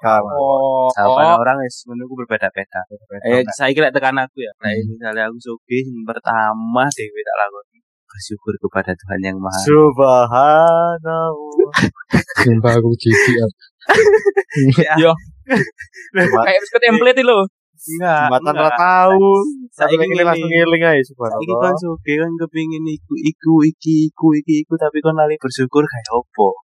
Kan. 0.00 0.20
oh 0.24 0.88
Jawaban 0.96 1.44
orang 1.44 1.56
wis 1.64 1.84
menurutku 1.84 2.24
berbeda-beda. 2.24 2.80
Eh, 3.28 3.44
saya 3.52 3.70
kira 3.76 3.92
tekan 3.92 4.16
aku 4.16 4.40
ya. 4.40 4.52
Nah, 4.64 4.72
misalnya 4.72 5.28
aku 5.28 5.36
suki 5.38 5.84
yang 5.84 6.02
pertama 6.08 6.88
dewi 6.92 7.20
tak 7.20 7.36
lakoni 7.36 7.78
bersyukur 8.10 8.54
kepada 8.58 8.90
Tuhan 8.96 9.20
yang 9.22 9.38
Maha. 9.38 9.60
Subhanallah. 9.62 11.30
Sumpah 12.42 12.72
aku 12.74 12.90
cici. 12.98 13.32
ya. 14.82 14.94
yo 14.98 15.12
kayak 16.14 16.58
wis 16.62 16.70
template 16.74 17.22
lho 17.22 17.40
Enggak, 17.80 18.28
Jembatan 18.28 18.52
enggak. 18.52 18.60
ora 18.68 18.76
tahu. 18.76 19.24
Saiki 19.72 19.96
Tapi 19.96 20.04
ini 20.04 20.20
langsung 20.20 20.50
ngiling 20.52 20.82
ae 20.84 21.00
Saiki 21.00 21.08
kan 21.08 21.72
subhanallah. 21.72 21.72
suki 21.80 22.12
kan 22.20 22.32
kepingin 22.36 22.84
iku 22.92 23.14
iku 23.16 23.54
iki 23.64 24.12
iku 24.12 24.26
iki 24.36 24.54
iku 24.68 24.76
tapi 24.76 25.00
kan 25.00 25.16
lali 25.16 25.40
bersyukur 25.40 25.80
kayak 25.88 26.12
opo. 26.12 26.60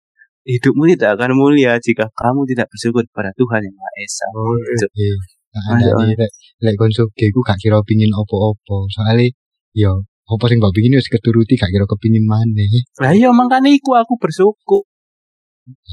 Hidupmu 0.42 0.90
tidak 0.90 1.14
akan 1.18 1.38
mulia 1.38 1.78
jika 1.78 2.10
kamu 2.18 2.42
tidak 2.50 2.66
bersyukur 2.66 3.06
kepada 3.06 3.30
Tuhan 3.38 3.62
yang 3.62 3.76
Maha 3.78 3.92
Esa. 4.02 4.26
Oh, 4.34 4.58
Cuk. 4.58 4.90
Iya. 4.98 5.14
Nah, 5.52 5.76
ada 5.76 5.90
nih, 6.08 6.16
lek 6.16 6.32
lek 6.64 6.74
konsuke 6.80 7.28
ku 7.28 7.44
gak 7.44 7.60
kira 7.60 7.78
pingin 7.84 8.08
opo-opo. 8.10 8.88
Soalnya, 8.88 9.30
yo, 9.76 10.08
opo 10.24 10.44
sing 10.48 10.58
mbak 10.58 10.72
pingin 10.72 10.96
wis 10.96 11.06
keturuti 11.12 11.60
gak 11.60 11.68
kira 11.68 11.84
kepingin 11.84 12.24
maneh. 12.24 12.66
Lah 12.98 13.12
iya 13.12 13.28
makanya 13.30 13.68
iku 13.68 13.94
aku 13.94 14.16
bersyukur. 14.16 14.82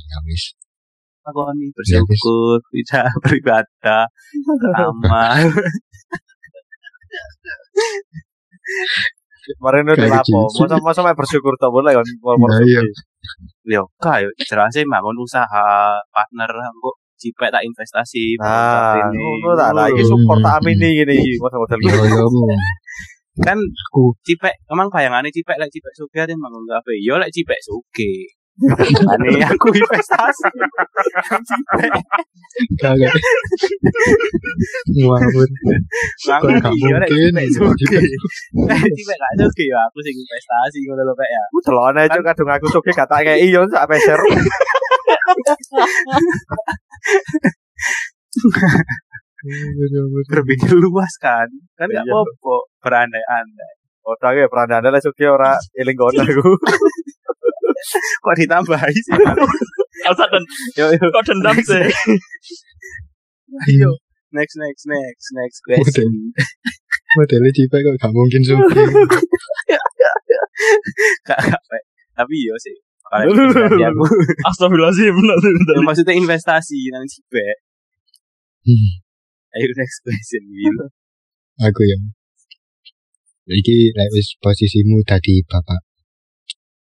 Ya 0.09 0.17
wis. 0.25 0.55
Aku 1.27 1.45
ini 1.53 1.69
bersyukur, 1.75 2.57
tidak 2.71 3.11
beribadah, 3.27 4.07
amal. 4.81 5.45
Kemarin 9.59 9.93
udah 9.93 10.07
lapo. 10.09 10.47
cici. 10.49 10.61
Masa 10.61 11.03
masa 11.03 11.13
bersyukur 11.13 11.53
tak 11.59 11.69
boleh 11.69 11.93
kan 11.93 12.05
ngomong 12.05 12.49
Yo, 13.67 13.83
kayak 14.01 14.33
jelasnya 14.41 14.85
bangun 14.87 15.17
usaha 15.19 15.97
partner 16.09 16.49
kok 16.49 16.95
cipek 17.19 17.51
tak 17.51 17.63
investasi. 17.67 18.39
Nah, 18.39 18.95
ini. 18.95 19.19
ngono 19.19 19.51
tak 19.59 19.75
lah 19.75 19.85
iki 19.91 20.03
support 20.07 20.39
tak 20.39 20.63
amini 20.63 21.03
gini 21.03 21.13
iki 21.19 21.35
model-model 21.43 22.27
Bu. 22.31 22.47
kan 23.39 23.59
Aku 23.59 24.11
cipek 24.23 24.55
emang 24.67 24.91
bayangannya 24.91 25.31
cipek 25.31 25.55
lek 25.59 25.71
cipek 25.71 25.93
suge 25.95 26.19
ada 26.19 26.35
bangun 26.35 26.63
kafe 26.67 26.99
yo 26.99 27.15
lek 27.15 27.31
cipek 27.31 27.59
suge 27.63 28.38
Aneh 28.59 29.39
aku 29.47 29.71
investasi. 29.71 30.49
Kagak. 32.83 33.13
Ngawur. 34.99 35.49
Gak 36.27 36.41
iya, 36.75 36.95
nek 36.99 37.09
mungkin? 37.55 38.03
cipek 38.95 39.15
gak 39.15 39.33
sugih 39.39 39.67
ya 39.71 39.79
aku 39.87 39.97
sing 40.03 40.15
investasi 40.15 40.77
ngono 40.83 41.07
lho 41.07 41.13
Pak 41.15 41.27
ya. 41.29 41.43
Aku 41.47 41.59
delone 41.63 42.03
cuk 42.11 42.23
kadung 42.27 42.51
aku 42.51 42.67
suke 42.67 42.91
gak 42.91 43.07
tak 43.07 43.23
kei 43.23 43.47
yo 43.47 43.63
sak 43.71 43.87
peser. 43.87 44.19
Berpikir 50.29 50.71
luas 50.75 51.13
kan. 51.21 51.47
Kan 51.79 51.87
gak 51.89 52.03
Iya. 52.03 52.11
apa-apa 52.11 52.55
berandai-andai. 52.83 53.73
Otak 54.03 54.33
ya 54.35 54.47
peran 54.49 54.73
anda 54.73 54.89
lah 54.89 55.01
suke 55.03 55.21
ora 55.29 55.53
eling 55.77 55.95
kono 55.95 56.23
aku. 56.23 56.49
Kok 58.23 58.35
ditambahi 58.39 58.95
sih? 58.95 59.13
Elsa 60.07 60.25
dan 60.31 60.43
Yo 60.79 60.85
yo. 60.95 61.05
kok 61.11 61.23
dendam 61.27 61.57
sih. 61.59 61.83
Ayo. 63.67 63.91
Next 64.31 64.55
next 64.55 64.87
next 64.87 65.27
next 65.35 65.59
question. 65.65 66.31
Modelnya 67.19 67.51
cipek 67.51 67.81
kok 67.83 67.95
gak 67.99 68.13
mungkin 68.13 68.41
suki. 68.45 68.79
Gak 71.27 71.39
gak. 71.39 71.83
Tapi 72.15 72.35
yo 72.45 72.55
sih. 72.61 72.75
Lu, 73.25 73.33
aku 73.33 74.05
Astagfirullahaladzim. 74.45 75.15
Ya, 75.17 75.81
maksudnya 75.81 76.13
investasi 76.13 76.93
nang 76.93 77.09
cipek. 77.09 77.57
Hmm, 78.63 79.01
Ayo 79.57 79.65
next 79.73 80.05
question 80.05 80.43
Will. 80.45 80.93
Aku 81.59 81.81
ya. 81.83 81.97
Iki 83.49 83.97
like, 83.97 84.13
wis 84.13 84.37
posisimu 84.37 85.01
tadi 85.09 85.41
bapak. 85.49 85.81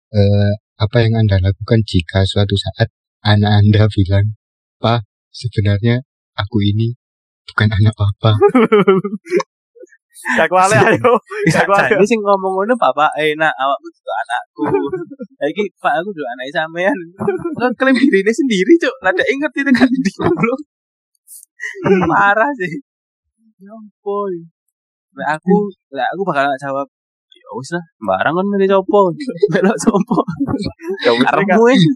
Eh, 0.09 0.53
apa 0.79 0.97
yang 1.03 1.13
anda 1.19 1.35
lakukan 1.43 1.83
jika 1.83 2.23
suatu 2.23 2.55
saat 2.55 2.87
anak 3.27 3.51
anda 3.59 3.83
bilang, 3.91 4.39
Pak, 4.79 5.03
sebenarnya 5.35 5.99
aku 6.39 6.63
ini 6.63 6.95
bukan 7.51 7.67
anak 7.67 7.93
papa. 7.99 8.39
Gak 10.19 10.51
kuale 10.51 10.75
ayo. 10.75 11.11
Gak 11.51 11.63
kuale. 11.63 11.87
jadi 11.95 12.03
sing 12.03 12.19
ngomong 12.19 12.51
ngono 12.51 12.75
bapak 12.75 13.11
enak 13.15 13.53
awakmu 13.55 13.87
juga 13.87 14.13
anakku. 14.23 14.63
Lagi 15.39 15.63
pak 15.79 15.93
aku 16.03 16.09
juga 16.11 16.27
anak 16.35 16.45
sampean. 16.51 16.97
Kan 17.55 17.71
klaim 17.79 17.95
dirinya 17.95 18.33
sendiri 18.35 18.75
cuk. 18.83 18.95
Lada 18.99 19.23
inget 19.23 19.51
itu 19.55 19.71
kan 19.71 19.87
di 19.87 20.11
bro. 20.19 20.55
Parah 22.11 22.51
sih. 22.59 22.83
Ya 23.63 23.71
ampun. 23.71 24.31
Lah 25.15 25.39
aku, 25.39 25.71
lah 25.95 26.07
aku 26.11 26.21
bakal 26.27 26.51
jawab. 26.59 26.87
Ya 27.49 27.57
wis 27.57 27.69
lah, 27.73 27.81
sembarang 27.97 28.33
kan 28.37 28.45
milih 28.45 28.69
copo. 28.77 29.09
Melok 29.49 29.77
copo. 29.89 30.21
Ya 31.01 31.11
wis 31.17 31.25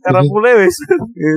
Karepmu 0.01 0.41
wis, 0.57 0.75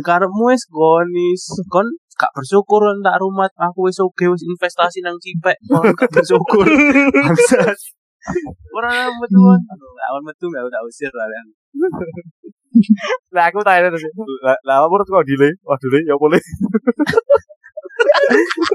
karepmu 0.00 0.44
wis 0.49 0.62
gonis. 0.73 1.44
Kon 1.68 1.85
gak 2.16 2.32
bersyukur 2.32 2.80
tak 3.04 3.20
rumah 3.20 3.44
aku 3.61 3.92
wis 3.92 4.00
oke 4.00 4.25
wis 4.25 4.40
investasi 4.40 5.04
nang 5.04 5.20
cipek. 5.20 5.61
Kon 5.68 5.92
gak 5.92 6.08
bersyukur. 6.08 6.64
Bangsat. 7.12 7.76
Ora 8.73 9.12
metu 9.12 9.37
kan. 9.37 9.61
Aduh, 9.76 9.92
awan 10.08 10.23
metu 10.25 10.49
gak 10.49 10.64
tak 10.64 10.82
usir 10.88 11.12
lah. 11.12 11.28
Leon. 11.28 11.49
Lah 13.37 13.52
aku 13.52 13.61
tanya 13.61 13.92
terus. 13.92 14.00
Lah 14.64 14.88
menurut 14.88 15.04
kau 15.04 15.20
delay? 15.28 15.52
Wah 15.61 15.76
delay 15.76 16.08
ya 16.08 16.16
boleh. 16.16 16.40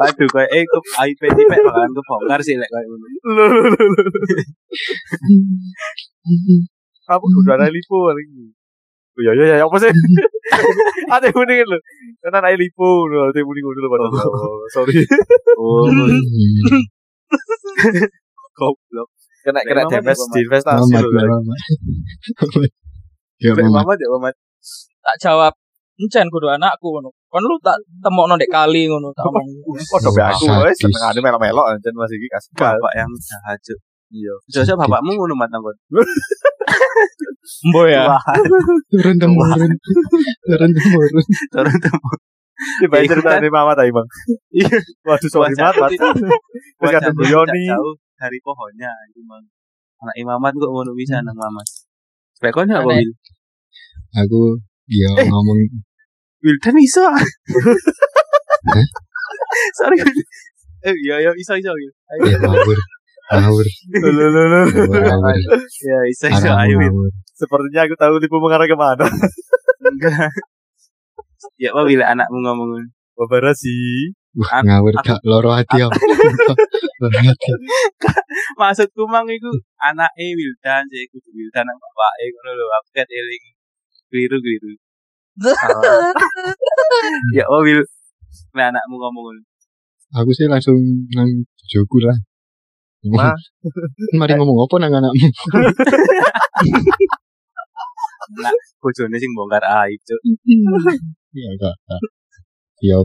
Aduh, 0.07 0.27
kayak 0.31 0.49
eh 0.53 0.63
ke 0.63 0.79
IP 1.11 1.21
cipek 1.33 1.59
bakalan 1.65 1.91
kebongkar 1.93 2.39
sih 2.41 2.55
lek 2.57 2.69
kayak 2.69 2.85
ngono. 2.87 3.05
Lu 3.35 3.45
lu. 3.49 3.69
lu. 3.69 4.11
Kamu 7.05 7.25
udah 7.43 7.55
ada 7.57 7.67
lipo 7.67 8.07
hari 8.07 8.23
ya 9.19 9.31
ya 9.35 9.45
ya 9.59 9.65
apa 9.67 9.77
sih? 9.77 9.91
Ada 11.13 11.27
yang 11.27 11.37
mending 11.43 11.67
lho. 11.67 11.79
Karena 12.23 12.37
ada 12.39 12.55
lipo 12.55 12.87
lho, 13.11 13.27
ada 13.27 13.35
yang 13.35 13.47
mending 13.47 13.65
dulu 13.67 13.87
padahal. 13.91 14.11
Oh, 14.23 14.63
Sorry. 14.71 14.95
Oh, 15.59 15.83
Hmm, 15.91 16.83
goblok. 18.57 19.09
Kena 19.43 19.59
kena 19.67 19.83
apa, 19.87 20.13
di 20.15 20.39
investasi 20.47 20.93
lho. 20.95 21.09
Ya. 23.43 23.51
Mamat 23.57 23.97
ya 23.99 24.07
Mamat. 24.15 24.35
Tak 25.03 25.15
jawab. 25.19 25.53
Encen 26.01 26.25
kudu 26.33 26.49
anakku 26.49 26.87
ngono. 26.89 27.13
Kon 27.29 27.45
lu 27.45 27.55
tak 27.61 27.77
temokno 28.01 28.33
ndek 28.33 28.49
kali 28.49 28.89
ngono 28.89 29.13
tak 29.13 29.29
omong. 29.29 29.45
Oh, 29.69 29.99
coba 30.01 30.33
aku 30.33 30.49
wes 30.65 30.73
Sadis. 30.73 30.89
seneng 30.89 31.03
ade 31.05 31.19
melok-melok 31.21 31.65
anjen 31.69 31.93
Mas 31.93 32.09
iki 32.09 32.25
kasih. 32.25 32.49
Bapak 32.57 32.93
yang 32.97 33.11
jahat 33.21 33.59
cuk. 33.61 33.79
Iya. 34.11 34.33
Jasa 34.49 34.73
bapakmu 34.75 35.13
ngono 35.13 35.37
mat 35.37 35.47
nang 35.47 35.61
kon. 35.61 35.77
Mbo 37.69 37.81
ya. 37.85 38.09
Turun 38.89 39.15
temurun. 39.15 39.71
Turun 40.45 40.69
temurun. 40.71 41.23
turun 41.53 41.77
temu. 41.77 42.09
Coba 42.61 42.95
Ya, 43.01 43.09
cerita 43.09 43.25
kan. 43.25 43.41
dari 43.41 43.49
Mama 43.49 43.73
tadi, 43.73 43.89
Bang. 43.89 44.05
Iya. 44.53 44.69
Waduh, 45.01 45.29
sorry 45.29 45.49
itu- 45.49 45.65
Terus 46.77 46.91
kata 46.93 47.09
Bu 47.09 47.25
Yoni. 47.25 47.73
dari 48.13 48.37
pohonnya 48.41 48.91
itu 49.09 49.21
Mang. 49.25 49.41
Anak 50.01 50.15
Imamat 50.17 50.53
kok 50.53 50.69
ngono 50.69 50.93
bisa 50.93 51.21
nang 51.21 51.33
Mamat. 51.33 51.65
Spek 52.37 52.53
kon 52.53 52.69
apa 52.69 52.85
Wil? 52.85 53.09
Aku 54.13 54.61
ya 54.85 55.09
Eh. 55.17 55.25
ngomong 55.25 55.57
Wildan 56.41 56.77
iso. 56.81 57.05
Sorry. 59.77 59.97
Eh, 60.81 60.95
iya, 61.05 61.21
iya, 61.21 61.31
iso, 61.37 61.53
iso. 61.53 61.69
Wil. 61.69 61.93
Ayo. 62.17 62.33
ya 62.33 62.37
ngawur. 62.41 62.77
Ngawur. 63.29 63.67
Lu, 64.01 64.09
lu, 64.09 64.25
lu, 64.33 64.41
lu. 64.49 64.61
Ngawur. 64.89 65.37
Ya, 65.85 65.99
iso, 66.09 66.25
iso. 66.33 66.49
Arahmu 66.49 66.81
Ayo. 66.81 67.13
Sepertinya 67.37 67.85
aku 67.85 67.93
tahu 67.97 68.17
tipu 68.17 68.41
mengarah 68.41 68.65
ke 68.65 68.73
mana. 68.73 69.05
Enggak. 69.85 70.33
Ya, 71.61 71.69
apa 71.73 71.85
bila 71.85 72.05
anakmu 72.09 72.41
ngomong 72.41 72.89
Babara 73.17 73.53
sih. 73.53 74.13
Wah, 74.31 74.63
ngawur 74.63 74.95
gak 75.03 75.19
loro 75.27 75.51
hati 75.51 75.83
hati. 75.83 76.07
Maksudku 78.59 79.03
mang 79.03 79.27
iku 79.27 79.51
anake 79.75 80.31
Wildan 80.39 80.87
sih 80.87 81.03
kudu 81.11 81.35
Wildan 81.35 81.67
nang 81.67 81.75
bapake 81.75 82.31
ngono 82.31 82.51
lho. 82.55 82.65
Aku 82.79 82.89
ket 82.95 83.09
eling 83.11 83.43
keliru-keliru. 84.07 84.71
Ya, 87.35 87.47
oh 87.47 87.63
Wil. 87.63 87.81
Nah, 88.51 88.67
anakmu 88.71 88.99
ngomong. 88.99 89.39
Aku 90.11 90.31
sih 90.35 90.47
langsung 90.51 90.75
nang 91.15 91.29
bojoku 91.55 92.03
lah. 92.03 92.17
Ma. 93.07 93.31
Mari 94.19 94.35
ngomong 94.35 94.67
apa 94.67 94.75
nang 94.77 94.93
anakmu? 94.99 95.27
Bojone 98.81 99.17
sing 99.19 99.31
bongkar 99.35 99.63
aib, 99.63 99.99
Cuk. 100.03 100.19
Ya 101.35 101.51
kak. 101.59 101.75
kak. 101.87 102.01
Ya, 102.83 102.97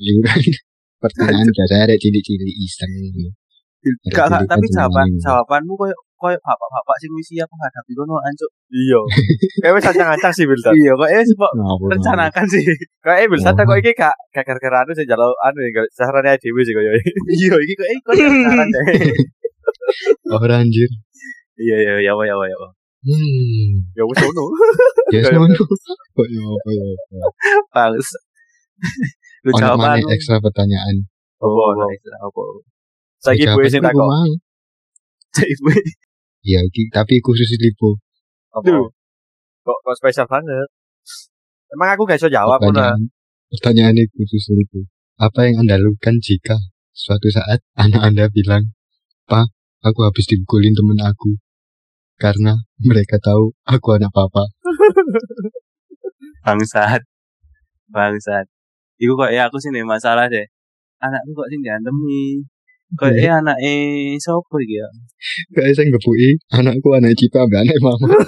liuran. 0.00 0.40
Pertanyaan 0.96 1.52
ada 1.52 1.96
cilik-cilik 1.98 2.56
iseng. 2.56 2.92
Gak, 4.10 4.26
gak, 4.26 4.42
Ada 4.42 4.50
tapi 4.50 4.66
jawaban 4.74 5.14
jawabanmu 5.22 5.78
koyo 5.78 5.94
koyo 6.16 6.36
bapak-bapak 6.40 6.96
sing 6.98 7.10
wis 7.12 7.28
siap 7.28 7.48
menghadapi 7.48 7.92
kono 7.92 8.16
ancuk. 8.18 8.50
Iya. 8.68 9.00
Kayak 9.62 9.74
wis 9.76 9.86
ancang-ancang 9.88 10.32
sih 10.32 10.44
Wildan. 10.48 10.72
Iya, 10.74 10.92
kok 10.96 11.08
eh 11.08 11.24
sebab 11.24 11.50
Ngawur, 11.54 11.88
rencanakan 11.92 12.44
sih. 12.48 12.64
Kayak 13.00 13.18
eh 13.22 13.28
Wildan 13.28 13.54
Oh. 13.54 13.64
kok 13.64 13.78
iki 13.78 13.92
gak 13.92 14.14
gak 14.32 14.44
gara-gara 14.44 14.78
anu 14.82 14.92
sih 14.92 15.04
jalo 15.04 15.32
anu 15.40 15.58
ya 15.60 15.82
carane 15.92 16.36
dhewe 16.40 16.60
sih 16.64 16.72
koyo. 16.72 16.90
Iya, 17.36 17.54
iki 17.60 17.74
kok 17.76 17.86
eh 17.88 17.98
kok 18.00 18.14
ngawur. 18.16 18.68
Oh 20.34 20.42
anjir. 20.42 20.90
Iya, 21.56 21.76
iya, 21.78 21.92
ya 22.04 22.10
apa 22.12 22.22
ya 22.24 22.34
ya 22.34 22.56
apa. 22.56 22.68
Hmm. 23.06 23.70
Ya 23.94 24.02
wis 24.02 24.18
ngono. 24.18 24.44
Ya 25.14 25.20
Kayak- 25.22 25.38
ngono. 25.38 25.62
Kok 26.16 26.26
ya 26.26 26.42
apa 26.42 26.68
ya 26.74 26.82
apa. 26.82 27.16
Bagus. 27.70 28.08
Lu 29.46 29.50
Ono 29.54 29.60
jawaban 29.62 30.02
maneh 30.02 30.10
ekstra 30.10 30.36
pertanyaan. 30.42 31.06
apa 31.38 31.46
Apa, 31.46 31.84
apa 31.86 32.40
apa? 32.42 32.42
Saiki 33.22 33.44
gue 33.46 33.68
sing 33.70 33.80
takok. 33.80 34.04
mang. 34.04 34.32
Ya 36.46 36.62
iki 36.62 36.86
tapi 36.94 37.18
khusus 37.18 37.58
lipo. 37.58 37.98
Apa? 38.54 38.70
Kok 39.66 39.78
kok 39.82 39.96
spesial 39.98 40.30
banget. 40.30 40.70
Emang 41.74 41.90
aku 41.98 42.06
gak 42.06 42.22
iso 42.22 42.30
jawab 42.30 42.62
ngono. 42.62 42.78
Pertanyaan, 42.78 43.00
pertanyaan 43.50 43.96
itu 43.98 44.14
khusus 44.22 44.54
itu. 44.54 44.86
Apa 45.18 45.50
yang 45.50 45.66
anda 45.66 45.74
lakukan 45.74 46.22
jika 46.22 46.54
suatu 46.94 47.26
saat 47.34 47.66
anak 47.74 47.98
anda 47.98 48.24
bilang, 48.30 48.70
Pak, 49.26 49.50
aku 49.82 50.06
habis 50.06 50.30
dipukulin 50.30 50.70
temen 50.70 51.02
aku. 51.02 51.34
Karena 52.14 52.54
mereka 52.78 53.18
tahu 53.18 53.50
aku 53.66 53.98
anak 53.98 54.14
papa. 54.14 54.46
Bangsat. 56.46 57.02
Bangsat. 57.90 58.46
Iku 59.02 59.18
kok 59.18 59.34
ya 59.34 59.50
aku 59.50 59.58
sih 59.58 59.74
nih 59.74 59.82
masalah 59.82 60.30
deh. 60.30 60.46
Anakku 61.02 61.34
kok 61.34 61.50
sing 62.86 63.12
diantemi. 63.18 63.50
Kok 63.50 63.58
eh 63.62 64.16
sopo 64.22 64.54
iki 64.62 64.78
ya? 64.78 64.88
Kayak 65.54 65.74
saya 65.74 65.84
ngebui, 65.90 66.28
anakku 66.54 66.88
anak 66.94 67.16
cipa, 67.18 67.42
ambek 67.44 67.62
anak 67.66 67.76
mama. 67.82 68.08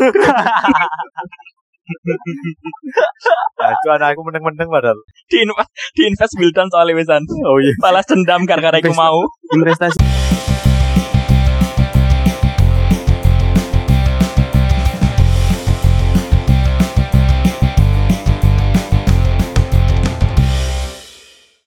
Nah, 3.58 3.72
itu 3.72 3.88
anak 3.88 4.12
aku 4.12 4.20
meneng-meneng 4.28 4.68
padahal. 4.68 4.98
Di 5.24 5.40
invest 5.40 5.72
di 5.96 6.02
invest 6.04 6.34
Wildan 6.36 6.68
soalnya 6.68 7.00
wesan. 7.00 7.24
Oh 7.48 7.56
iya. 7.56 7.72
Balas 7.80 8.04
dendam 8.04 8.44
gara-gara 8.44 8.76
iku 8.76 8.92
mau. 8.92 9.24
Investasi 9.56 9.96